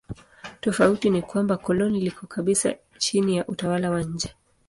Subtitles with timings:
[0.61, 4.35] Tofauti ni kwamba koloni liko kabisa chini ya utawala wa nje.